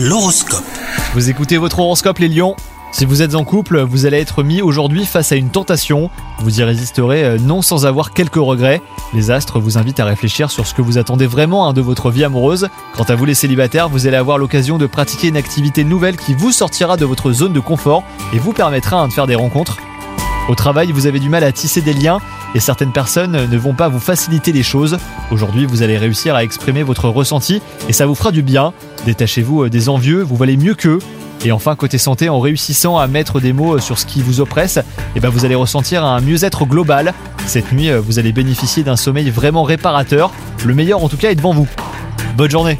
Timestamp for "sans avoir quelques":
7.62-8.36